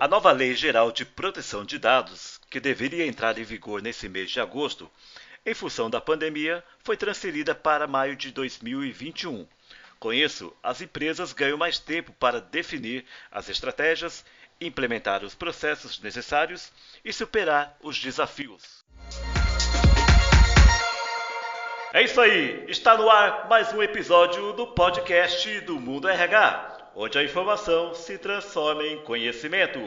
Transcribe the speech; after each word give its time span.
A 0.00 0.08
nova 0.08 0.32
Lei 0.32 0.54
Geral 0.54 0.90
de 0.90 1.04
Proteção 1.04 1.62
de 1.62 1.78
Dados, 1.78 2.40
que 2.48 2.58
deveria 2.58 3.04
entrar 3.04 3.36
em 3.36 3.44
vigor 3.44 3.82
nesse 3.82 4.08
mês 4.08 4.30
de 4.30 4.40
agosto, 4.40 4.90
em 5.44 5.52
função 5.52 5.90
da 5.90 6.00
pandemia, 6.00 6.64
foi 6.82 6.96
transferida 6.96 7.54
para 7.54 7.86
maio 7.86 8.16
de 8.16 8.30
2021. 8.30 9.46
Com 9.98 10.10
isso, 10.10 10.56
as 10.62 10.80
empresas 10.80 11.34
ganham 11.34 11.58
mais 11.58 11.78
tempo 11.78 12.14
para 12.14 12.40
definir 12.40 13.04
as 13.30 13.50
estratégias, 13.50 14.24
implementar 14.58 15.22
os 15.22 15.34
processos 15.34 16.00
necessários 16.00 16.72
e 17.04 17.12
superar 17.12 17.76
os 17.82 17.98
desafios. 17.98 18.82
É 21.92 22.02
isso 22.02 22.18
aí, 22.22 22.64
está 22.68 22.96
no 22.96 23.10
ar 23.10 23.50
mais 23.50 23.70
um 23.74 23.82
episódio 23.82 24.54
do 24.54 24.68
podcast 24.68 25.60
do 25.60 25.78
Mundo 25.78 26.08
RH 26.08 26.79
onde 26.94 27.18
a 27.18 27.24
informação 27.24 27.94
se 27.94 28.18
transforma 28.18 28.82
em 28.84 29.02
conhecimento. 29.04 29.78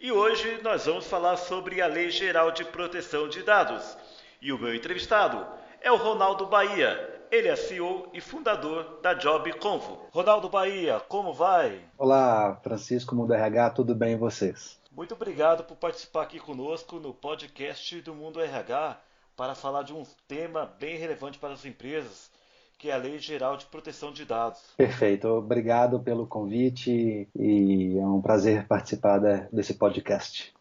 E 0.00 0.12
hoje 0.12 0.60
nós 0.62 0.86
vamos 0.86 1.06
falar 1.06 1.36
sobre 1.36 1.80
a 1.80 1.86
Lei 1.86 2.10
Geral 2.10 2.50
de 2.52 2.64
Proteção 2.64 3.28
de 3.28 3.42
Dados. 3.42 3.96
E 4.40 4.52
o 4.52 4.58
meu 4.58 4.74
entrevistado 4.74 5.46
é 5.80 5.90
o 5.90 5.96
Ronaldo 5.96 6.46
Bahia. 6.46 7.14
Ele 7.30 7.48
é 7.48 7.56
CEO 7.56 8.08
e 8.12 8.20
fundador 8.20 9.00
da 9.02 9.14
Job 9.14 9.52
Convo. 9.58 10.06
Ronaldo 10.12 10.48
Bahia, 10.48 11.00
como 11.08 11.32
vai? 11.32 11.80
Olá, 11.98 12.56
Francisco 12.62 13.14
Mundo 13.14 13.34
RH, 13.34 13.70
tudo 13.70 13.94
bem 13.94 14.12
e 14.12 14.16
vocês? 14.16 14.78
Muito 14.92 15.14
obrigado 15.14 15.64
por 15.64 15.76
participar 15.76 16.22
aqui 16.22 16.38
conosco 16.38 17.00
no 17.00 17.12
podcast 17.12 18.00
do 18.00 18.14
Mundo 18.14 18.40
RH 18.40 19.00
para 19.36 19.54
falar 19.54 19.82
de 19.82 19.92
um 19.92 20.04
tema 20.26 20.74
bem 20.78 20.96
relevante 20.96 21.38
para 21.38 21.52
as 21.52 21.64
empresas, 21.64 22.30
que 22.78 22.90
é 22.90 22.94
a 22.94 22.98
Lei 22.98 23.18
Geral 23.18 23.56
de 23.56 23.66
Proteção 23.66 24.12
de 24.12 24.24
Dados. 24.24 24.60
Perfeito, 24.76 25.28
obrigado 25.28 26.00
pelo 26.00 26.26
convite 26.26 27.28
e 27.34 27.98
é 27.98 28.06
um 28.06 28.20
prazer 28.20 28.66
participar 28.66 29.18
desse 29.52 29.74
podcast. 29.74 30.54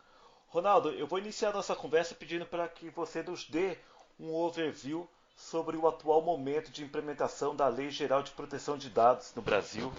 Ronaldo, 0.47 0.89
eu 0.91 1.05
vou 1.05 1.19
iniciar 1.19 1.51
nossa 1.51 1.75
conversa 1.75 2.15
pedindo 2.15 2.45
para 2.45 2.67
que 2.67 2.89
você 2.89 3.21
nos 3.21 3.49
dê 3.49 3.77
um 4.19 4.33
overview 4.33 5.07
sobre 5.35 5.75
o 5.75 5.85
atual 5.87 6.21
momento 6.21 6.71
de 6.71 6.83
implementação 6.83 7.53
da 7.53 7.67
Lei 7.67 7.89
Geral 7.89 8.23
de 8.23 8.31
Proteção 8.31 8.77
de 8.77 8.89
Dados 8.89 9.33
no 9.35 9.41
Brasil. 9.41 9.91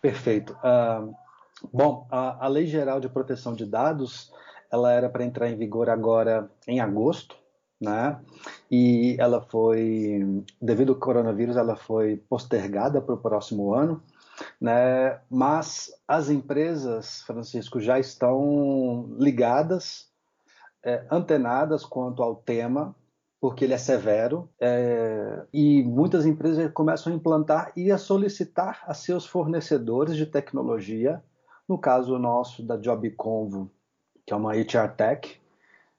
Perfeito. 0.00 0.52
Uh, 0.62 1.14
bom, 1.72 2.06
a, 2.10 2.44
a 2.44 2.48
Lei 2.48 2.66
Geral 2.66 3.00
de 3.00 3.08
Proteção 3.08 3.54
de 3.54 3.64
Dados 3.64 4.30
ela 4.70 4.92
era 4.92 5.08
para 5.08 5.24
entrar 5.24 5.48
em 5.48 5.56
vigor 5.56 5.88
agora 5.88 6.50
em 6.66 6.80
agosto 6.80 7.36
né? 7.80 8.20
E 8.70 9.16
ela 9.18 9.40
foi, 9.40 10.44
devido 10.60 10.92
ao 10.92 10.98
coronavírus, 10.98 11.56
ela 11.56 11.76
foi 11.76 12.16
postergada 12.28 13.00
para 13.00 13.14
o 13.14 13.18
próximo 13.18 13.74
ano, 13.74 14.02
né? 14.60 15.20
Mas 15.30 15.90
as 16.06 16.28
empresas, 16.30 17.22
Francisco, 17.22 17.80
já 17.80 17.98
estão 17.98 19.08
ligadas, 19.18 20.08
é, 20.84 21.04
antenadas 21.10 21.84
quanto 21.84 22.22
ao 22.22 22.36
tema, 22.36 22.94
porque 23.40 23.64
ele 23.64 23.74
é 23.74 23.78
severo, 23.78 24.48
é, 24.58 25.44
e 25.52 25.82
muitas 25.82 26.24
empresas 26.24 26.70
começam 26.72 27.12
a 27.12 27.16
implantar 27.16 27.72
e 27.76 27.92
a 27.92 27.98
solicitar 27.98 28.82
a 28.86 28.94
seus 28.94 29.26
fornecedores 29.26 30.16
de 30.16 30.26
tecnologia, 30.26 31.22
no 31.68 31.76
caso 31.78 32.18
nosso 32.18 32.62
da 32.62 32.76
JobConvo, 32.76 33.70
que 34.24 34.32
é 34.32 34.36
uma 34.36 34.52
HR 34.54 34.96
Tech, 34.96 35.40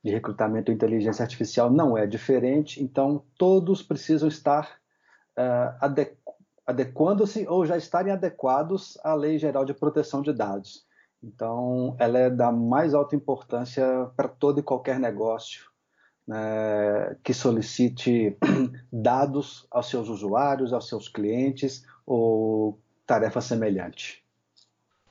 de 0.07 0.13
recrutamento 0.13 0.71
e 0.71 0.73
inteligência 0.73 1.21
artificial 1.21 1.69
não 1.69 1.97
é 1.97 2.07
diferente, 2.07 2.81
então 2.81 3.23
todos 3.37 3.83
precisam 3.83 4.27
estar 4.27 4.77
uh, 5.37 6.07
adequando-se 6.65 7.45
ou 7.47 7.65
já 7.65 7.77
estarem 7.77 8.13
adequados 8.13 8.97
à 9.03 9.13
Lei 9.13 9.37
Geral 9.37 9.65
de 9.65 9.73
Proteção 9.73 10.21
de 10.21 10.31
Dados. 10.31 10.85
Então, 11.21 11.95
ela 11.99 12.19
é 12.19 12.29
da 12.29 12.51
mais 12.51 12.93
alta 12.93 13.15
importância 13.15 14.09
para 14.15 14.29
todo 14.29 14.59
e 14.59 14.63
qualquer 14.63 14.99
negócio 14.99 15.69
né, 16.25 17.17
que 17.23 17.33
solicite 17.33 18.37
dados 18.91 19.67
aos 19.69 19.89
seus 19.89 20.07
usuários, 20.07 20.71
aos 20.71 20.87
seus 20.87 21.09
clientes 21.09 21.85
ou 22.05 22.79
tarefa 23.05 23.41
semelhante. 23.41 24.23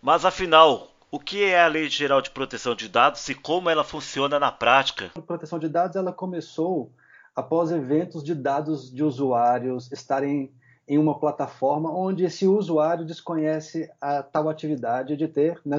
Mas 0.01 0.25
afinal, 0.25 0.96
o 1.17 1.19
que 1.19 1.45
é 1.45 1.59
a 1.59 1.67
Lei 1.67 1.89
Geral 1.89 2.21
de 2.21 2.31
Proteção 2.31 2.75
de 2.75 2.91
Dados 2.91 3.27
e 3.31 3.35
como 3.35 3.71
ela 3.71 3.83
funciona 3.83 4.39
na 4.39 4.53
prática? 4.53 5.11
A 5.15 5.23
proteção 5.23 5.59
de 5.59 5.67
dados 5.67 5.97
ela 5.97 6.13
começou 6.13 6.93
após 7.35 7.73
eventos 7.73 8.23
de 8.23 8.35
dados 8.35 8.93
de 8.93 9.03
usuários 9.03 9.91
estarem 9.91 10.53
em 10.87 10.99
uma 10.99 11.19
plataforma 11.19 11.91
onde 11.91 12.23
esse 12.23 12.47
usuário 12.47 13.07
desconhece 13.07 13.91
a 13.99 14.23
tal 14.23 14.47
atividade 14.51 15.17
de 15.17 15.27
ter 15.27 15.59
né, 15.65 15.79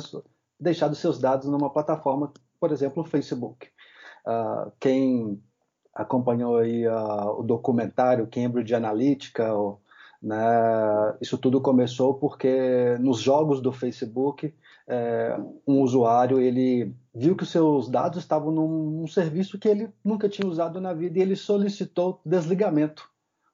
deixado 0.60 0.96
seus 0.96 1.20
dados 1.20 1.48
numa 1.48 1.70
plataforma, 1.70 2.34
por 2.60 2.72
exemplo, 2.72 3.04
o 3.04 3.06
Facebook. 3.06 3.68
Uh, 4.26 4.72
quem 4.80 5.40
acompanhou 5.94 6.58
aí 6.58 6.88
uh, 6.88 7.40
o 7.40 7.44
documentário 7.44 8.26
Cambridge 8.26 8.74
Analytica, 8.74 9.54
ou, 9.54 9.80
né, 10.20 10.36
isso 11.22 11.38
tudo 11.38 11.62
começou 11.62 12.16
porque 12.16 12.98
nos 13.00 13.20
jogos 13.20 13.62
do 13.62 13.72
Facebook 13.72 14.52
é, 14.88 15.38
um 15.68 15.82
usuário 15.82 16.40
ele 16.40 16.96
viu 17.14 17.36
que 17.36 17.44
os 17.44 17.50
seus 17.50 17.90
dados 17.90 18.20
estavam 18.20 18.52
num, 18.52 19.06
serviço 19.08 19.60
que 19.60 19.68
ele 19.68 19.90
nunca 20.04 20.30
tinha 20.30 20.48
usado 20.48 20.80
na 20.80 20.94
vida 20.94 21.20
e 21.20 21.22
ele 21.22 21.36
solicitou 21.36 22.22
desligamento 22.26 23.10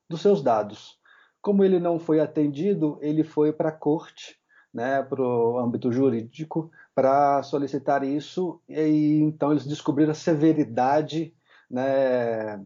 dos 0.07 0.21
seus 0.21 0.43
dados. 0.43 0.99
Como 1.41 1.63
ele 1.63 1.79
não 1.79 1.99
foi 1.99 2.19
atendido, 2.19 2.97
ele 3.01 3.23
foi 3.23 3.51
para 3.51 3.69
a 3.69 3.73
corte, 3.73 4.37
né, 4.73 5.01
para 5.01 5.21
o 5.21 5.57
âmbito 5.59 5.91
jurídico, 5.91 6.71
para 6.93 7.41
solicitar 7.43 8.03
isso 8.03 8.61
e 8.69 9.19
então 9.21 9.51
eles 9.51 9.65
descobriram 9.65 10.11
a 10.11 10.15
severidade 10.15 11.33
né, 11.69 12.63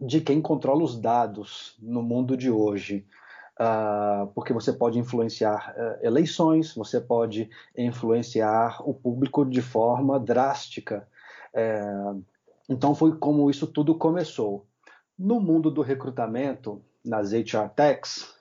de 0.00 0.20
quem 0.20 0.40
controla 0.40 0.82
os 0.82 0.98
dados 1.00 1.76
no 1.80 2.02
mundo 2.02 2.36
de 2.36 2.50
hoje 2.50 3.06
uh, 3.58 4.26
porque 4.34 4.52
você 4.52 4.72
pode 4.72 4.98
influenciar 4.98 5.74
uh, 5.76 6.06
eleições, 6.06 6.74
você 6.74 7.00
pode 7.00 7.50
influenciar 7.76 8.80
o 8.88 8.94
público 8.94 9.44
de 9.44 9.60
forma 9.60 10.18
drástica. 10.18 11.06
Uh, 11.52 12.22
então 12.68 12.94
foi 12.94 13.16
como 13.16 13.50
isso 13.50 13.66
tudo 13.66 13.94
começou. 13.96 14.66
No 15.18 15.40
mundo 15.40 15.70
do 15.70 15.82
recrutamento, 15.82 16.80
nas 17.04 17.32
HR 17.32 17.68
Techs, 17.74 18.34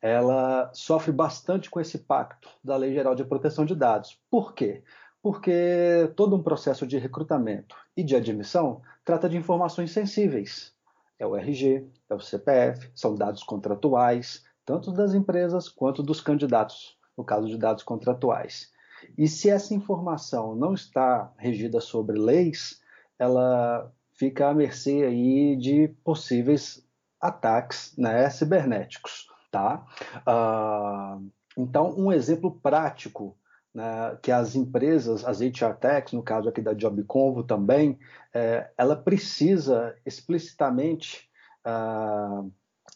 ela 0.00 0.70
sofre 0.72 1.12
bastante 1.12 1.70
com 1.70 1.80
esse 1.80 1.98
pacto 1.98 2.48
da 2.62 2.76
Lei 2.76 2.92
Geral 2.92 3.14
de 3.14 3.24
Proteção 3.24 3.64
de 3.64 3.74
Dados. 3.74 4.18
Por 4.30 4.54
quê? 4.54 4.82
Porque 5.22 6.12
todo 6.14 6.36
um 6.36 6.42
processo 6.42 6.86
de 6.86 6.98
recrutamento 6.98 7.76
e 7.96 8.02
de 8.02 8.14
admissão 8.14 8.82
trata 9.04 9.28
de 9.28 9.36
informações 9.36 9.92
sensíveis. 9.92 10.74
É 11.18 11.26
o 11.26 11.36
RG, 11.36 11.86
é 12.10 12.14
o 12.14 12.20
CPF, 12.20 12.90
são 12.94 13.14
dados 13.14 13.42
contratuais, 13.42 14.44
tanto 14.64 14.92
das 14.92 15.14
empresas 15.14 15.68
quanto 15.68 16.02
dos 16.02 16.20
candidatos, 16.20 16.96
no 17.16 17.24
caso 17.24 17.46
de 17.46 17.56
dados 17.56 17.82
contratuais. 17.82 18.72
E 19.16 19.28
se 19.28 19.50
essa 19.50 19.74
informação 19.74 20.54
não 20.54 20.74
está 20.74 21.32
regida 21.36 21.80
sobre 21.80 22.18
leis, 22.18 22.80
ela 23.18 23.92
fica 24.14 24.48
à 24.48 24.54
mercê 24.54 25.04
aí 25.04 25.56
de 25.56 25.88
possíveis 26.02 26.86
ataques 27.20 27.94
né, 27.96 28.28
cibernéticos. 28.30 29.28
Tá? 29.50 29.86
Uh, 30.26 31.30
então, 31.56 31.94
um 31.96 32.12
exemplo 32.12 32.50
prático 32.50 33.36
né, 33.74 34.16
que 34.22 34.32
as 34.32 34.54
empresas, 34.54 35.24
as 35.24 35.40
HR 35.40 35.74
Techs, 35.80 36.12
no 36.12 36.22
caso 36.22 36.48
aqui 36.48 36.60
da 36.60 36.74
JobConvo 36.74 37.42
também, 37.42 37.98
é, 38.32 38.70
ela 38.76 38.96
precisa 38.96 39.96
explicitamente 40.06 41.28
uh, 41.66 42.50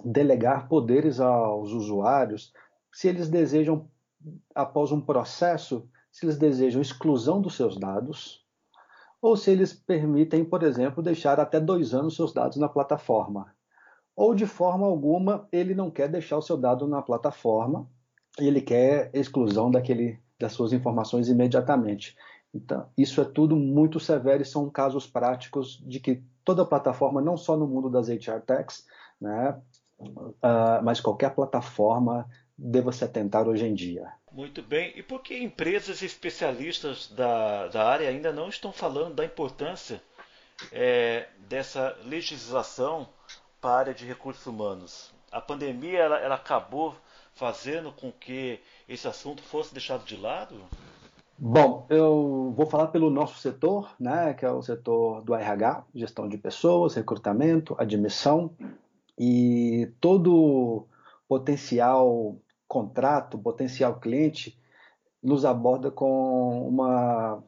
delegar 0.04 0.68
poderes 0.68 1.20
aos 1.20 1.72
usuários 1.72 2.52
se 2.92 3.08
eles 3.08 3.28
desejam, 3.28 3.88
após 4.54 4.92
um 4.92 5.00
processo, 5.00 5.88
se 6.10 6.26
eles 6.26 6.38
desejam 6.38 6.80
exclusão 6.80 7.40
dos 7.40 7.54
seus 7.54 7.78
dados, 7.78 8.44
ou 9.20 9.36
se 9.36 9.50
eles 9.50 9.72
permitem, 9.72 10.44
por 10.44 10.62
exemplo, 10.62 11.02
deixar 11.02 11.40
até 11.40 11.60
dois 11.60 11.92
anos 11.94 12.16
seus 12.16 12.32
dados 12.32 12.56
na 12.56 12.68
plataforma. 12.68 13.54
Ou 14.16 14.34
de 14.34 14.46
forma 14.46 14.86
alguma 14.86 15.48
ele 15.52 15.74
não 15.74 15.90
quer 15.90 16.08
deixar 16.08 16.38
o 16.38 16.42
seu 16.42 16.56
dado 16.56 16.86
na 16.88 17.02
plataforma 17.02 17.88
e 18.40 18.46
ele 18.46 18.60
quer 18.60 19.10
exclusão 19.12 19.70
daquele, 19.70 20.20
das 20.38 20.52
suas 20.52 20.72
informações 20.72 21.28
imediatamente. 21.28 22.16
Então, 22.52 22.88
isso 22.96 23.20
é 23.20 23.24
tudo 23.24 23.54
muito 23.54 24.00
severo 24.00 24.42
e 24.42 24.46
são 24.46 24.70
casos 24.70 25.06
práticos 25.06 25.82
de 25.86 26.00
que 26.00 26.22
toda 26.44 26.64
plataforma, 26.64 27.20
não 27.20 27.36
só 27.36 27.56
no 27.56 27.66
mundo 27.66 27.90
das 27.90 28.08
HR 28.08 28.40
Techs, 28.46 28.86
né, 29.20 29.60
uh, 29.98 30.82
mas 30.82 31.00
qualquer 31.00 31.34
plataforma 31.34 32.28
deva 32.56 32.92
se 32.92 33.04
atentar 33.04 33.48
hoje 33.48 33.66
em 33.66 33.74
dia. 33.74 34.12
Muito 34.32 34.62
bem. 34.62 34.92
E 34.96 35.02
por 35.02 35.22
que 35.22 35.38
empresas 35.38 36.02
especialistas 36.02 37.08
da, 37.08 37.68
da 37.68 37.88
área 37.88 38.08
ainda 38.08 38.32
não 38.32 38.48
estão 38.48 38.72
falando 38.72 39.14
da 39.14 39.24
importância 39.24 40.02
é, 40.72 41.26
dessa 41.48 41.96
legislação 42.04 43.08
para 43.60 43.70
a 43.70 43.78
área 43.78 43.94
de 43.94 44.04
recursos 44.04 44.46
humanos? 44.46 45.12
A 45.30 45.40
pandemia 45.40 46.00
ela, 46.00 46.18
ela 46.18 46.34
acabou 46.34 46.94
fazendo 47.34 47.92
com 47.92 48.10
que 48.10 48.58
esse 48.88 49.06
assunto 49.06 49.42
fosse 49.42 49.72
deixado 49.72 50.04
de 50.04 50.16
lado? 50.16 50.56
Bom, 51.38 51.86
eu 51.88 52.52
vou 52.56 52.66
falar 52.66 52.88
pelo 52.88 53.10
nosso 53.10 53.38
setor, 53.38 53.94
né, 53.98 54.34
que 54.34 54.44
é 54.44 54.50
o 54.50 54.60
setor 54.60 55.22
do 55.22 55.34
RH, 55.34 55.84
gestão 55.94 56.28
de 56.28 56.36
pessoas, 56.36 56.94
recrutamento, 56.94 57.76
admissão 57.78 58.50
e 59.16 59.67
todo 59.86 60.86
potencial 61.28 62.36
contrato, 62.66 63.38
potencial 63.38 63.98
cliente 63.98 64.58
nos 65.22 65.44
aborda 65.44 65.90
com 65.90 66.68
uma 66.68 67.42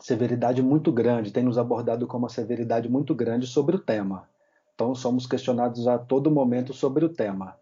severidade 0.00 0.62
muito 0.62 0.92
grande, 0.92 1.32
tem 1.32 1.44
nos 1.44 1.58
abordado 1.58 2.06
com 2.06 2.18
uma 2.18 2.28
severidade 2.28 2.88
muito 2.88 3.14
grande 3.14 3.46
sobre 3.46 3.76
o 3.76 3.78
tema. 3.78 4.28
Então, 4.74 4.94
somos 4.94 5.26
questionados 5.26 5.86
a 5.86 5.98
todo 5.98 6.30
momento 6.30 6.72
sobre 6.72 7.04
o 7.04 7.08
tema, 7.08 7.56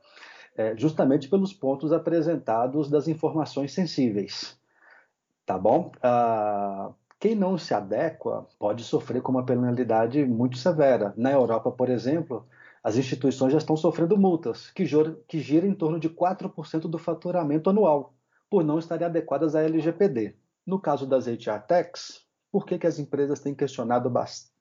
é, 0.56 0.76
justamente 0.76 1.28
pelos 1.28 1.52
pontos 1.52 1.92
apresentados 1.92 2.88
das 2.88 3.08
informações 3.08 3.72
sensíveis 3.72 4.58
tá 5.50 5.58
bom? 5.58 5.90
Ah, 6.00 6.92
quem 7.18 7.34
não 7.34 7.58
se 7.58 7.74
adequa 7.74 8.46
pode 8.56 8.84
sofrer 8.84 9.20
com 9.20 9.32
uma 9.32 9.44
penalidade 9.44 10.24
muito 10.24 10.56
severa. 10.56 11.12
Na 11.16 11.32
Europa, 11.32 11.72
por 11.72 11.88
exemplo, 11.88 12.46
as 12.82 12.96
instituições 12.96 13.52
já 13.52 13.58
estão 13.58 13.76
sofrendo 13.76 14.16
multas, 14.16 14.70
que, 14.70 14.84
que 15.28 15.40
giram 15.40 15.68
em 15.68 15.74
torno 15.74 16.00
de 16.00 16.08
4% 16.08 16.82
do 16.82 16.98
faturamento 16.98 17.70
anual, 17.70 18.14
por 18.48 18.64
não 18.64 18.78
estarem 18.78 19.06
adequadas 19.06 19.54
à 19.54 19.62
LGPD. 19.62 20.36
No 20.66 20.80
caso 20.80 21.06
das 21.06 21.26
HR 21.26 21.66
Techs, 21.66 22.26
por 22.50 22.64
que, 22.64 22.78
que 22.78 22.86
as 22.86 22.98
empresas 22.98 23.40
têm 23.40 23.54
questionado, 23.54 24.12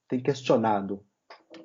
têm 0.07 0.21
questionado? 0.21 1.03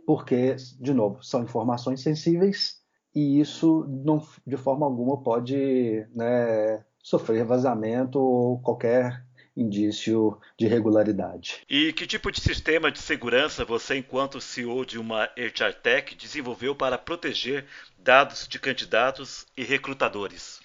Porque, 0.06 0.56
de 0.80 0.94
novo, 0.94 1.22
são 1.22 1.42
informações 1.42 2.02
sensíveis 2.02 2.80
e 3.14 3.40
isso, 3.40 3.86
não, 3.88 4.20
de 4.46 4.56
forma 4.56 4.86
alguma, 4.86 5.22
pode 5.22 6.06
né, 6.14 6.84
sofrer 7.02 7.44
vazamento 7.44 8.18
ou 8.18 8.60
qualquer 8.60 9.24
indício 9.56 10.38
de 10.58 10.66
irregularidade. 10.66 11.62
E 11.68 11.92
que 11.92 12.06
tipo 12.06 12.30
de 12.30 12.40
sistema 12.40 12.90
de 12.90 12.98
segurança 12.98 13.64
você, 13.64 13.98
enquanto 13.98 14.40
CEO 14.40 14.84
de 14.84 14.98
uma 14.98 15.24
HR 15.36 15.74
Tech, 15.82 16.14
desenvolveu 16.16 16.74
para 16.74 16.98
proteger 16.98 17.66
dados 17.98 18.48
de 18.48 18.58
candidatos 18.58 19.46
e 19.56 19.62
recrutadores? 19.62 20.60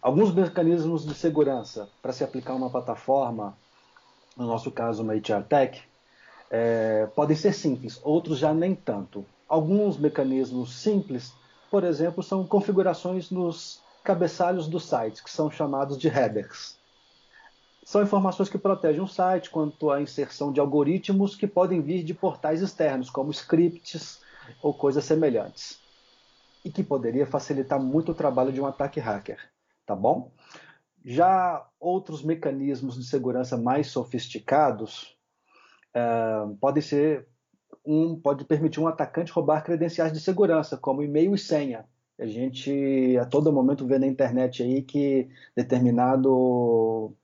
Alguns 0.00 0.34
mecanismos 0.34 1.06
de 1.06 1.14
segurança 1.14 1.88
para 2.00 2.12
se 2.12 2.24
aplicar 2.24 2.54
uma 2.54 2.70
plataforma, 2.70 3.56
no 4.36 4.46
nosso 4.46 4.70
caso 4.70 5.02
uma 5.02 5.14
HR 5.14 5.44
Tech, 5.48 5.82
é, 6.50 7.06
podem 7.14 7.36
ser 7.36 7.52
simples, 7.52 8.00
outros 8.02 8.38
já 8.38 8.52
nem 8.52 8.74
tanto. 8.74 9.24
Alguns 9.48 9.96
mecanismos 9.96 10.74
simples, 10.74 11.32
por 11.70 11.84
exemplo, 11.84 12.22
são 12.22 12.46
configurações 12.46 13.30
nos 13.30 13.80
cabeçalhos 14.02 14.66
do 14.66 14.80
site, 14.80 15.22
que 15.22 15.30
são 15.30 15.50
chamados 15.50 15.96
de 15.96 16.08
headers. 16.08 16.76
São 17.84 18.02
informações 18.02 18.48
que 18.48 18.58
protegem 18.58 19.00
o 19.00 19.08
site 19.08 19.50
quanto 19.50 19.90
à 19.90 20.00
inserção 20.00 20.52
de 20.52 20.60
algoritmos 20.60 21.34
que 21.34 21.46
podem 21.46 21.80
vir 21.80 22.04
de 22.04 22.14
portais 22.14 22.62
externos, 22.62 23.10
como 23.10 23.30
scripts 23.30 24.20
ou 24.62 24.72
coisas 24.72 25.04
semelhantes, 25.04 25.80
e 26.64 26.70
que 26.70 26.82
poderia 26.82 27.26
facilitar 27.26 27.80
muito 27.80 28.12
o 28.12 28.14
trabalho 28.14 28.52
de 28.52 28.60
um 28.60 28.66
ataque 28.66 29.00
hacker, 29.00 29.38
tá 29.84 29.96
bom? 29.96 30.30
Já 31.04 31.66
outros 31.80 32.22
mecanismos 32.22 32.96
de 32.96 33.04
segurança 33.04 33.56
mais 33.56 33.88
sofisticados 33.88 35.16
uh, 35.96 36.54
podem 36.56 36.82
ser 36.82 37.26
um, 37.84 38.14
pode 38.14 38.44
permitir 38.44 38.78
um 38.78 38.86
atacante 38.86 39.32
roubar 39.32 39.64
credenciais 39.64 40.12
de 40.12 40.20
segurança, 40.20 40.76
como 40.76 41.02
e-mail 41.02 41.34
e 41.34 41.38
senha, 41.38 41.84
a 42.18 42.26
gente 42.26 43.16
a 43.20 43.24
todo 43.24 43.52
momento 43.52 43.86
vê 43.86 43.98
na 43.98 44.06
internet 44.06 44.62
aí 44.62 44.82
que 44.82 45.28
determinado 45.56 47.16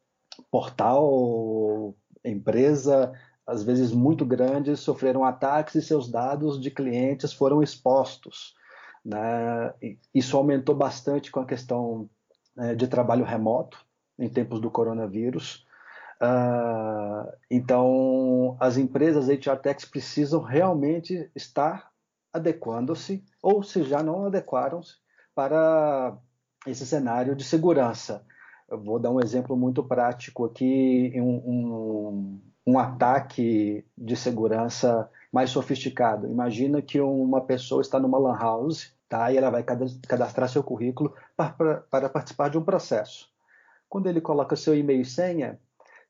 portal, 0.50 1.94
empresa, 2.24 3.12
às 3.46 3.62
vezes 3.62 3.92
muito 3.92 4.26
grandes, 4.26 4.80
sofreram 4.80 5.24
ataques 5.24 5.74
e 5.74 5.82
seus 5.82 6.10
dados 6.10 6.60
de 6.60 6.70
clientes 6.70 7.32
foram 7.32 7.62
expostos. 7.62 8.54
Né? 9.04 9.72
Isso 10.14 10.36
aumentou 10.36 10.74
bastante 10.74 11.30
com 11.30 11.40
a 11.40 11.46
questão 11.46 12.08
né, 12.54 12.74
de 12.74 12.86
trabalho 12.86 13.24
remoto 13.24 13.78
em 14.18 14.28
tempos 14.28 14.60
do 14.60 14.70
coronavírus. 14.70 15.66
Uh, 16.20 17.32
então, 17.50 18.56
as 18.60 18.76
empresas 18.76 19.28
HR 19.28 19.56
Techs 19.62 19.84
precisam 19.84 20.42
realmente 20.42 21.30
estar 21.34 21.90
adequando-se, 22.32 23.24
ou 23.42 23.62
se 23.62 23.82
já 23.84 24.02
não 24.02 24.26
adequaram-se, 24.26 24.96
para 25.34 26.18
esse 26.66 26.84
cenário 26.84 27.34
de 27.34 27.44
segurança. 27.44 28.26
Eu 28.68 28.78
vou 28.78 28.98
dar 28.98 29.10
um 29.10 29.20
exemplo 29.20 29.56
muito 29.56 29.82
prático 29.82 30.44
aqui, 30.44 31.12
um, 31.16 31.36
um, 31.36 32.40
um 32.66 32.78
ataque 32.78 33.82
de 33.96 34.14
segurança 34.14 35.10
mais 35.32 35.50
sofisticado. 35.50 36.26
Imagina 36.26 36.82
que 36.82 37.00
uma 37.00 37.40
pessoa 37.40 37.80
está 37.80 37.98
numa 37.98 38.18
lan 38.18 38.36
house 38.38 38.92
tá, 39.08 39.32
e 39.32 39.38
ela 39.38 39.48
vai 39.48 39.62
cadastrar 39.62 40.50
seu 40.50 40.62
currículo 40.62 41.14
para, 41.34 41.80
para 41.90 42.08
participar 42.10 42.50
de 42.50 42.58
um 42.58 42.62
processo. 42.62 43.30
Quando 43.88 44.06
ele 44.06 44.20
coloca 44.20 44.54
seu 44.54 44.74
e-mail 44.74 45.00
e 45.00 45.04
senha, 45.04 45.58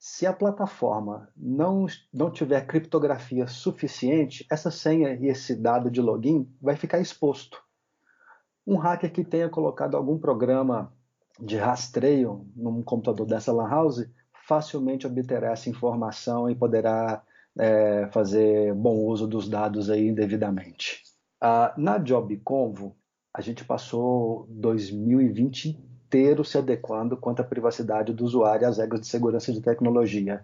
se 0.01 0.27
a 0.27 0.33
plataforma 0.33 1.29
não, 1.37 1.87
não 2.13 2.31
tiver 2.31 2.67
criptografia 2.67 3.47
suficiente, 3.47 4.45
essa 4.51 4.71
senha 4.71 5.15
e 5.15 5.27
esse 5.27 5.55
dado 5.55 5.89
de 5.91 6.01
login 6.01 6.49
vai 6.61 6.75
ficar 6.75 6.99
exposto. 6.99 7.63
Um 8.67 8.77
hacker 8.77 9.13
que 9.13 9.25
tenha 9.25 9.49
colocado 9.49 9.97
algum 9.97 10.19
programa 10.19 10.93
de 11.39 11.57
rastreio 11.57 12.47
num 12.57 12.83
computador 12.83 13.27
dessa 13.27 13.53
lan 13.53 13.69
house 13.69 14.09
facilmente 14.47 15.07
obterá 15.07 15.53
essa 15.53 15.69
informação 15.69 16.51
e 16.51 16.55
poderá 16.55 17.23
é, 17.59 18.09
fazer 18.11 18.75
bom 18.75 18.97
uso 19.05 19.27
dos 19.27 19.49
dados 19.49 19.91
aí 19.91 20.09
indevidamente. 20.09 21.03
Ah, 21.41 21.75
na 21.77 21.99
JobConvo, 21.99 22.97
a 23.33 23.41
gente 23.41 23.65
passou 23.65 24.47
2020 24.51 25.79
inteiro 26.09 26.45
se 26.45 26.57
adequando 26.57 27.17
quanto 27.17 27.41
à 27.41 27.45
privacidade 27.45 28.13
do 28.13 28.25
usuário 28.25 28.65
e 28.65 28.67
às 28.67 28.79
regras 28.79 29.03
de 29.03 29.07
segurança 29.07 29.53
de 29.53 29.61
tecnologia. 29.61 30.43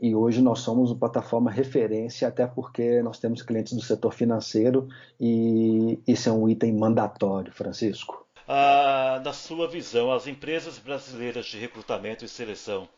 E 0.00 0.14
hoje 0.14 0.42
nós 0.42 0.60
somos 0.60 0.90
uma 0.90 0.98
plataforma 0.98 1.50
referência, 1.50 2.26
até 2.26 2.46
porque 2.46 3.02
nós 3.02 3.18
temos 3.18 3.42
clientes 3.42 3.74
do 3.74 3.82
setor 3.82 4.12
financeiro 4.12 4.88
e 5.20 6.00
isso 6.06 6.28
é 6.28 6.32
um 6.32 6.48
item 6.48 6.76
mandatório, 6.76 7.52
Francisco. 7.52 8.19
Ah, 8.52 9.22
na 9.24 9.32
sua 9.32 9.68
visão, 9.68 10.10
as 10.10 10.26
empresas 10.26 10.76
brasileiras 10.76 11.46
de 11.46 11.56
recrutamento 11.56 12.24
e 12.24 12.28
seleção 12.28 12.88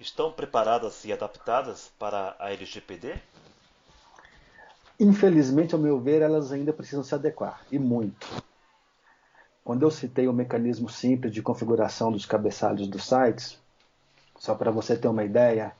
estão 0.00 0.32
preparadas 0.32 1.04
e 1.04 1.12
adaptadas 1.12 1.92
para 1.98 2.34
a 2.38 2.50
LGPD? 2.50 3.14
Infelizmente, 4.98 5.74
ao 5.74 5.80
meu 5.80 6.00
ver, 6.00 6.22
elas 6.22 6.52
ainda 6.52 6.72
precisam 6.72 7.04
se 7.04 7.14
adequar, 7.14 7.60
e 7.70 7.78
muito. 7.78 8.26
Quando 9.62 9.82
eu 9.82 9.90
citei 9.90 10.26
o 10.26 10.32
mecanismo 10.32 10.88
simples 10.88 11.34
de 11.34 11.42
configuração 11.42 12.10
dos 12.10 12.24
cabeçalhos 12.24 12.88
dos 12.88 13.04
sites, 13.06 13.60
só 14.38 14.54
para 14.54 14.70
você 14.70 14.96
ter 14.96 15.08
uma 15.08 15.22
ideia, 15.22 15.76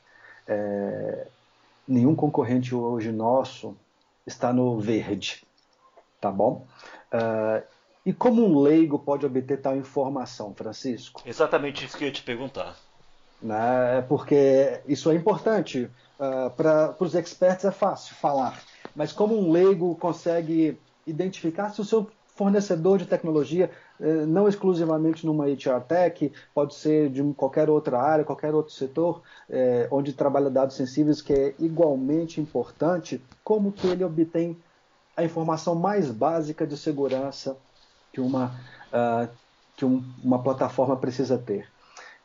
é, 0.47 1.29
nenhum 1.89 2.15
concorrente 2.15 2.75
hoje 2.75 3.11
nosso 3.11 3.75
está 4.27 4.53
no 4.53 4.79
verde, 4.79 5.47
tá 6.21 6.31
bom? 6.31 6.67
Uh, 7.11 7.75
e 8.05 8.13
como 8.13 8.45
um 8.45 8.61
leigo 8.61 8.99
pode 8.99 9.25
obter 9.25 9.61
tal 9.61 9.77
informação, 9.77 10.55
Francisco? 10.55 11.23
Exatamente 11.25 11.85
isso 11.85 11.97
que 11.97 12.05
eu 12.05 12.09
ia 12.09 12.13
te 12.13 12.23
perguntar. 12.23 12.77
Né? 13.41 14.03
Porque 14.09 14.81
isso 14.87 15.11
é 15.11 15.15
importante. 15.15 15.91
Uh, 16.19 16.51
para 16.51 16.95
os 17.01 17.15
experts 17.15 17.65
é 17.65 17.71
fácil 17.71 18.15
falar, 18.15 18.63
mas 18.95 19.13
como 19.13 19.37
um 19.37 19.51
leigo 19.51 19.97
consegue 19.97 20.79
identificar 21.07 21.71
se 21.71 21.81
o 21.81 21.85
seu 21.85 22.09
fornecedor 22.35 22.99
de 22.99 23.07
tecnologia, 23.07 23.71
eh, 24.01 24.27
não 24.27 24.49
exclusivamente 24.49 25.25
numa 25.25 25.47
HR 25.47 25.81
Tech, 25.87 26.33
pode 26.53 26.75
ser 26.75 27.09
de 27.09 27.23
qualquer 27.35 27.71
outra 27.71 28.01
área, 28.01 28.25
qualquer 28.25 28.53
outro 28.55 28.73
setor, 28.73 29.23
é, 29.49 29.87
onde 29.91 30.13
trabalha 30.13 30.51
dados 30.51 30.75
sensíveis, 30.75 31.23
que 31.23 31.33
é 31.33 31.55
igualmente 31.61 32.41
importante, 32.41 33.23
como 33.45 33.71
que 33.71 33.87
ele 33.87 34.03
obtém 34.03 34.57
a 35.17 35.23
informação 35.23 35.77
mais 35.77 36.11
básica 36.11 36.67
de 36.67 36.77
segurança 36.77 37.57
que 38.15 38.21
uma, 38.21 38.55
uh, 38.93 39.29
que 39.77 39.85
um, 39.85 40.03
uma 40.23 40.41
plataforma 40.43 40.97
precisa 40.97 41.37
ter. 41.37 41.69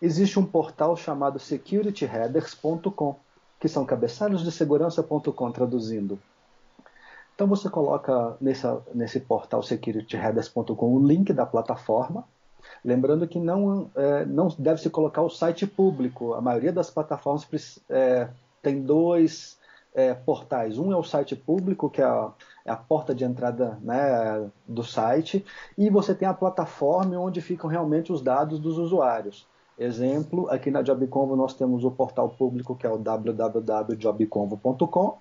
Existe 0.01 0.39
um 0.39 0.45
portal 0.45 0.95
chamado 0.95 1.39
securityheaders.com, 1.39 3.15
que 3.59 3.67
são 3.67 3.83
cabeçalhos 3.83 4.43
de 4.43 4.51
segurança.com 4.51 5.51
traduzindo. 5.51 6.17
Então 7.35 7.47
você 7.47 7.69
coloca 7.69 8.37
nessa, 8.39 8.81
nesse 8.93 9.19
portal 9.19 9.63
securityheaders.com 9.63 10.93
o 10.93 11.05
link 11.05 11.33
da 11.33 11.45
plataforma, 11.45 12.23
lembrando 12.85 13.27
que 13.27 13.39
não, 13.39 13.89
é, 13.95 14.25
não 14.25 14.47
deve 14.59 14.81
se 14.81 14.89
colocar 14.89 15.21
o 15.21 15.29
site 15.29 15.65
público. 15.65 16.33
A 16.33 16.41
maioria 16.41 16.71
das 16.71 16.89
plataformas 16.89 17.79
é, 17.89 18.29
tem 18.61 18.81
dois 18.81 19.57
é, 19.93 20.13
portais. 20.13 20.77
Um 20.77 20.91
é 20.93 20.95
o 20.95 21.03
site 21.03 21.35
público, 21.35 21.89
que 21.89 22.01
é 22.01 22.05
a, 22.05 22.31
a 22.65 22.75
porta 22.75 23.15
de 23.15 23.23
entrada 23.23 23.79
né, 23.81 24.49
do 24.67 24.83
site, 24.83 25.45
e 25.77 25.89
você 25.89 26.13
tem 26.13 26.27
a 26.27 26.33
plataforma 26.33 27.17
onde 27.17 27.39
ficam 27.41 27.69
realmente 27.69 28.11
os 28.11 28.21
dados 28.21 28.59
dos 28.59 28.77
usuários. 28.77 29.47
Exemplo, 29.77 30.49
aqui 30.49 30.69
na 30.69 30.81
JobConvo 30.81 31.37
nós 31.37 31.53
temos 31.53 31.85
o 31.85 31.91
portal 31.91 32.27
público 32.29 32.75
que 32.75 32.85
é 32.85 32.89
o 32.89 32.97
www.jobconvo.com 32.97 35.17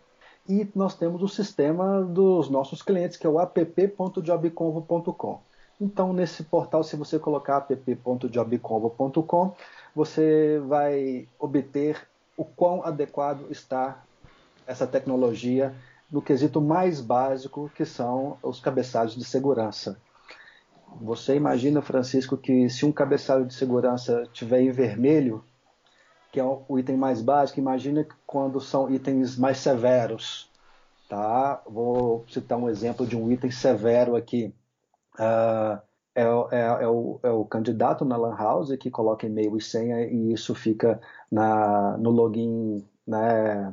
e 0.48 0.68
nós 0.74 0.96
temos 0.96 1.22
o 1.22 1.28
sistema 1.28 2.02
dos 2.02 2.50
nossos 2.50 2.82
clientes 2.82 3.16
que 3.16 3.24
é 3.26 3.30
o 3.30 3.38
app.jobconvo.com. 3.38 5.40
Então, 5.80 6.12
nesse 6.12 6.42
portal, 6.42 6.82
se 6.82 6.96
você 6.96 7.20
colocar 7.20 7.64
app.jobconvo.com, 7.70 9.54
você 9.94 10.60
vai 10.66 11.28
obter 11.38 12.04
o 12.36 12.44
quão 12.44 12.84
adequado 12.84 13.46
está 13.50 14.02
essa 14.66 14.88
tecnologia 14.88 15.72
no 16.10 16.22
quesito 16.22 16.60
mais 16.60 17.00
básico, 17.00 17.70
que 17.74 17.84
são 17.84 18.38
os 18.42 18.60
cabeçalhos 18.60 19.14
de 19.14 19.24
segurança. 19.24 20.00
Você 21.00 21.36
imagina, 21.36 21.82
Francisco, 21.82 22.36
que 22.36 22.68
se 22.70 22.86
um 22.86 22.92
cabeçalho 22.92 23.44
de 23.44 23.54
segurança 23.54 24.26
tiver 24.32 24.60
em 24.60 24.70
vermelho, 24.70 25.44
que 26.32 26.40
é 26.40 26.44
o 26.44 26.78
item 26.78 26.96
mais 26.96 27.20
básico, 27.20 27.60
imagina 27.60 28.06
quando 28.26 28.60
são 28.60 28.90
itens 28.92 29.36
mais 29.36 29.58
severos. 29.58 30.50
Tá? 31.08 31.62
Vou 31.66 32.24
citar 32.28 32.58
um 32.58 32.68
exemplo 32.68 33.06
de 33.06 33.16
um 33.16 33.30
item 33.30 33.50
severo 33.50 34.16
aqui. 34.16 34.52
Uh, 35.18 35.80
é, 36.14 36.22
é, 36.22 36.82
é, 36.82 36.88
o, 36.88 37.20
é, 37.22 37.30
o, 37.30 37.44
candidato 37.44 38.04
na 38.04 38.16
Lan 38.16 38.34
House 38.36 38.74
que 38.76 38.90
coloca 38.90 39.26
e-mail 39.26 39.56
e 39.56 39.60
senha 39.60 40.04
e 40.04 40.32
isso 40.32 40.52
fica 40.54 41.00
na, 41.30 41.96
no 41.96 42.10
login 42.10 42.84
né, 43.06 43.72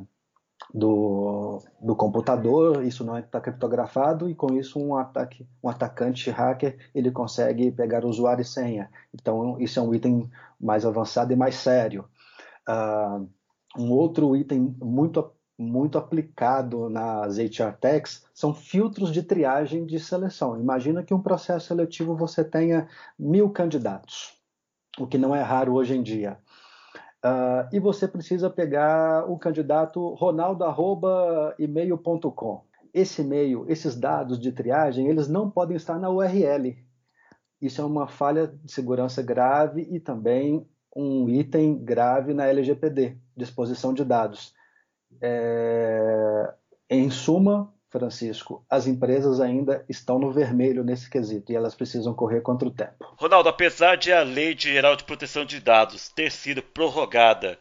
do, 0.72 1.62
do 1.80 1.94
computador, 1.94 2.84
isso 2.84 3.04
não 3.04 3.18
está 3.18 3.40
criptografado 3.40 4.28
e 4.28 4.34
com 4.34 4.52
isso 4.54 4.78
um 4.78 4.96
ataque, 4.96 5.46
um 5.62 5.68
atacante 5.68 6.30
hacker 6.30 6.76
ele 6.94 7.10
consegue 7.10 7.70
pegar 7.70 8.04
usuário 8.04 8.42
e 8.42 8.44
senha. 8.44 8.90
Então 9.14 9.58
isso 9.60 9.78
é 9.78 9.82
um 9.82 9.94
item 9.94 10.30
mais 10.60 10.84
avançado 10.84 11.32
e 11.32 11.36
mais 11.36 11.54
sério. 11.56 12.04
Uh, 12.68 13.28
um 13.78 13.90
outro 13.92 14.36
item 14.36 14.74
muito 14.80 15.32
muito 15.58 15.96
aplicado 15.96 16.90
nas 16.90 17.38
HR 17.38 17.72
techs 17.80 18.26
são 18.34 18.52
filtros 18.52 19.10
de 19.10 19.22
triagem 19.22 19.86
de 19.86 19.98
seleção. 19.98 20.60
Imagina 20.60 21.02
que 21.02 21.14
um 21.14 21.22
processo 21.22 21.68
seletivo 21.68 22.14
você 22.14 22.44
tenha 22.44 22.86
mil 23.18 23.48
candidatos, 23.48 24.34
o 24.98 25.06
que 25.06 25.16
não 25.16 25.34
é 25.34 25.40
raro 25.40 25.72
hoje 25.72 25.96
em 25.96 26.02
dia. 26.02 26.38
Uh, 27.26 27.66
e 27.72 27.80
você 27.80 28.06
precisa 28.06 28.48
pegar 28.48 29.28
o 29.28 29.36
candidato 29.36 30.14
ronaldo@email.com. 30.14 32.62
Esse 32.94 33.22
e-mail, 33.22 33.66
esses 33.68 33.96
dados 33.96 34.38
de 34.38 34.52
triagem, 34.52 35.08
eles 35.08 35.26
não 35.26 35.50
podem 35.50 35.76
estar 35.76 35.98
na 35.98 36.08
URL. 36.08 36.78
Isso 37.60 37.80
é 37.80 37.84
uma 37.84 38.06
falha 38.06 38.46
de 38.46 38.70
segurança 38.70 39.20
grave 39.22 39.88
e 39.90 39.98
também 39.98 40.64
um 40.94 41.28
item 41.28 41.76
grave 41.76 42.32
na 42.32 42.46
LGPD, 42.46 43.16
disposição 43.36 43.92
de 43.92 44.04
dados. 44.04 44.54
É... 45.20 46.54
Em 46.88 47.10
suma, 47.10 47.74
Francisco, 47.96 48.62
as 48.68 48.86
empresas 48.86 49.40
ainda 49.40 49.82
estão 49.88 50.18
no 50.18 50.30
vermelho 50.30 50.84
nesse 50.84 51.08
quesito 51.08 51.50
e 51.50 51.56
elas 51.56 51.74
precisam 51.74 52.12
correr 52.12 52.42
contra 52.42 52.68
o 52.68 52.70
tempo. 52.70 53.14
Ronaldo, 53.16 53.48
apesar 53.48 53.96
de 53.96 54.12
a 54.12 54.22
Lei 54.22 54.54
Geral 54.56 54.96
de 54.96 55.04
Proteção 55.04 55.46
de 55.46 55.60
Dados 55.60 56.10
ter 56.10 56.30
sido 56.30 56.62
prorrogada 56.62 57.58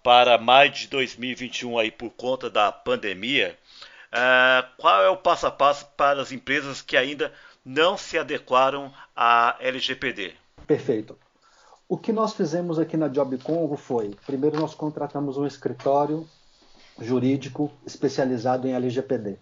para 0.00 0.38
maio 0.38 0.70
de 0.70 0.86
2021 0.86 1.76
aí 1.76 1.90
por 1.90 2.10
conta 2.10 2.48
da 2.48 2.70
pandemia, 2.70 3.58
uh, 4.12 4.64
qual 4.78 5.02
é 5.02 5.08
o 5.08 5.16
passo 5.16 5.48
a 5.48 5.50
passo 5.50 5.86
para 5.96 6.22
as 6.22 6.30
empresas 6.30 6.80
que 6.80 6.96
ainda 6.96 7.32
não 7.64 7.96
se 7.96 8.16
adequaram 8.16 8.92
à 9.16 9.56
LGPD? 9.58 10.34
Perfeito. 10.68 11.18
O 11.88 11.98
que 11.98 12.12
nós 12.12 12.32
fizemos 12.32 12.78
aqui 12.78 12.96
na 12.96 13.08
JobConvo 13.08 13.76
foi, 13.76 14.14
primeiro 14.24 14.60
nós 14.60 14.72
contratamos 14.72 15.36
um 15.36 15.46
escritório 15.46 16.24
jurídico 17.00 17.72
especializado 17.84 18.68
em 18.68 18.72
LGPD 18.72 19.36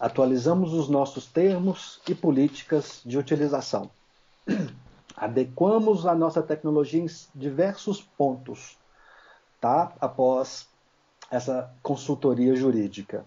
atualizamos 0.00 0.72
os 0.72 0.88
nossos 0.88 1.26
termos 1.26 2.00
e 2.08 2.14
políticas 2.14 3.02
de 3.04 3.18
utilização. 3.18 3.90
Adequamos 5.14 6.06
a 6.06 6.14
nossa 6.14 6.42
tecnologia 6.42 7.02
em 7.02 7.06
diversos 7.34 8.00
pontos, 8.00 8.78
tá? 9.60 9.92
Após 10.00 10.66
essa 11.30 11.70
consultoria 11.82 12.56
jurídica. 12.56 13.26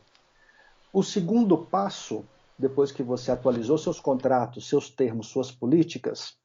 O 0.92 1.03
segundo 1.03 1.56
passo, 1.58 2.25
depois 2.58 2.92
que 2.92 3.03
você 3.03 3.32
atualizou 3.32 3.77
seus 3.77 4.00
contratos, 4.00 4.68
seus 4.68 4.89
termos, 4.89 5.27
suas 5.27 5.51
políticas, 5.51 6.36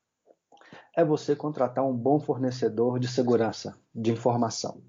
é 0.95 1.03
você 1.03 1.35
contratar 1.35 1.85
um 1.85 1.95
bom 1.95 2.21
fornecedor 2.21 2.99
de 2.99 3.09
segurança 3.09 3.79
de 3.95 4.11
informação. 4.11 4.83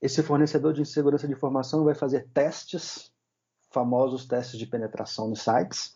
Esse 0.00 0.22
fornecedor 0.22 0.72
de 0.72 0.86
segurança 0.86 1.26
de 1.26 1.32
informação 1.32 1.84
vai 1.84 1.94
fazer 1.94 2.28
testes 2.32 3.10
famosos 3.76 4.24
testes 4.24 4.58
de 4.58 4.66
penetração 4.66 5.28
nos 5.28 5.42
sites 5.42 5.94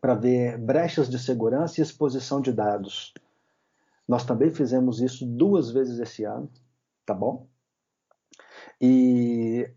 para 0.00 0.14
ver 0.14 0.56
brechas 0.56 1.06
de 1.06 1.18
segurança 1.18 1.78
e 1.78 1.82
exposição 1.82 2.40
de 2.40 2.50
dados. 2.50 3.12
Nós 4.08 4.24
também 4.24 4.48
fizemos 4.48 4.98
isso 5.02 5.26
duas 5.26 5.70
vezes 5.70 5.98
esse 5.98 6.24
ano, 6.24 6.50
tá 7.04 7.12
bom? 7.12 7.46
E 8.80 9.70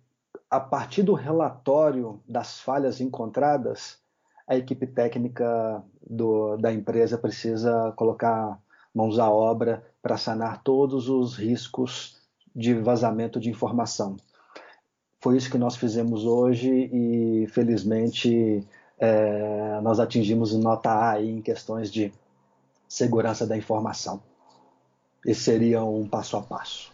a 0.50 0.58
partir 0.58 1.04
do 1.04 1.14
relatório 1.14 2.24
das 2.26 2.62
falhas 2.62 3.02
encontradas, 3.02 4.00
a 4.48 4.56
equipe 4.56 4.88
técnica 4.88 5.84
do, 6.10 6.56
da 6.56 6.72
empresa 6.72 7.18
precisa 7.18 7.92
colocar 7.98 8.58
mãos 8.94 9.20
à 9.20 9.30
obra 9.30 9.86
para 10.02 10.16
sanar 10.16 10.64
todos 10.64 11.10
os 11.10 11.36
riscos 11.36 12.22
de 12.56 12.74
vazamento 12.74 13.38
de 13.38 13.50
informação. 13.50 14.16
Foi 15.26 15.38
isso 15.38 15.50
que 15.50 15.58
nós 15.58 15.76
fizemos 15.76 16.24
hoje 16.24 16.70
e, 16.70 17.48
felizmente, 17.48 18.64
é, 19.00 19.80
nós 19.82 20.00
atingimos 20.00 20.54
nota 20.54 21.10
A 21.14 21.20
em 21.20 21.42
questões 21.42 21.92
de 21.92 22.14
segurança 22.88 23.48
da 23.48 23.58
informação. 23.58 24.22
Esse 25.26 25.42
seria 25.42 25.84
um 25.84 26.08
passo 26.08 26.38
a 26.38 26.44
passo. 26.44 26.92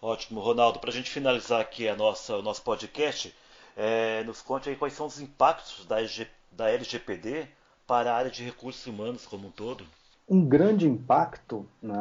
Ótimo, 0.00 0.40
Ronaldo. 0.40 0.78
Para 0.78 0.88
a 0.88 0.92
gente 0.94 1.10
finalizar 1.10 1.60
aqui 1.60 1.86
a 1.86 1.94
nossa, 1.94 2.38
o 2.38 2.42
nosso 2.42 2.62
podcast, 2.62 3.34
é, 3.76 4.24
nos 4.24 4.40
conte 4.40 4.70
aí 4.70 4.76
quais 4.76 4.94
são 4.94 5.04
os 5.04 5.20
impactos 5.20 5.84
da, 5.84 5.96
da 6.52 6.70
LGPD 6.70 7.48
para 7.86 8.14
a 8.14 8.16
área 8.16 8.30
de 8.30 8.42
recursos 8.42 8.86
humanos 8.86 9.26
como 9.26 9.48
um 9.48 9.50
todo. 9.50 9.84
Um 10.26 10.42
grande 10.42 10.88
impacto 10.88 11.68
né, 11.82 11.94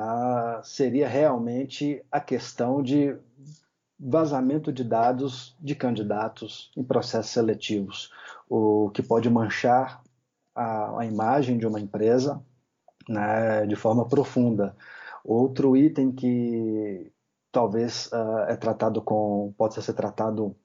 seria 0.64 1.10
realmente 1.10 2.02
a 2.10 2.22
questão 2.22 2.82
de 2.82 3.18
vazamento 4.02 4.74
de 4.74 4.84
dados 4.84 5.56
de 5.60 5.76
candidatos 5.76 6.72
em 6.76 6.84
processos 6.84 7.32
seletivos, 7.32 8.12
o 8.50 8.90
que 8.90 9.04
pode 9.04 9.30
manchar 9.30 10.02
a, 10.56 11.02
a 11.02 11.06
imagem 11.06 11.58
de 11.60 11.68
uma 11.68 11.80
empresa 11.80 12.44
né, 13.08 13.66
de 13.68 13.76
forma 13.76 14.08
profunda. 14.08 14.76
Outro 15.24 15.78
item 15.78 16.12
que 16.12 17.12
talvez 17.52 18.08
uh, 18.08 18.46
é 18.48 18.56
tratado 18.56 19.02
com 19.04 19.54
pode 19.56 19.76
ser 19.76 19.94
tratado 19.94 20.56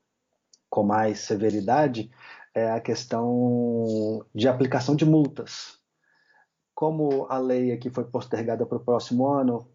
com 0.70 0.82
mais 0.82 1.20
severidade 1.20 2.10
é 2.54 2.70
a 2.70 2.80
questão 2.80 4.24
de 4.34 4.48
aplicação 4.48 4.96
de 4.96 5.04
multas. 5.04 5.78
Como 6.74 7.26
a 7.28 7.38
lei 7.38 7.70
aqui 7.72 7.90
foi 7.90 8.04
postergada 8.04 8.64
para 8.64 8.78
o 8.78 8.84
próximo 8.84 9.26
ano, 9.28 9.68